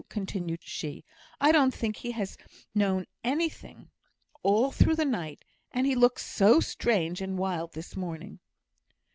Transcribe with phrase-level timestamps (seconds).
[0.09, 1.05] continued she;
[1.39, 2.35] "I don't think he has
[2.73, 3.91] known anything
[4.41, 8.39] all through the night, and he looks so strange and wild this morning."